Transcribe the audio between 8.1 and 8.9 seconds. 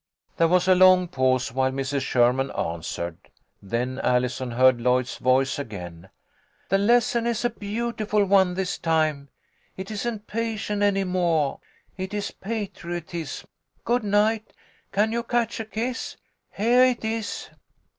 one this